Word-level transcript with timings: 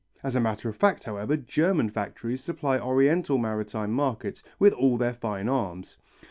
As 0.23 0.35
a 0.35 0.39
matter 0.39 0.67
of 0.67 0.75
fact, 0.75 1.03
however, 1.03 1.37
German 1.37 1.91
factories 1.91 2.43
supply 2.43 2.79
Oriental 2.79 3.37
maritime 3.37 3.91
markets 3.91 4.41
with 4.57 4.73
all 4.73 4.97
their 4.97 5.13
fine 5.13 5.47
arms. 5.47 5.99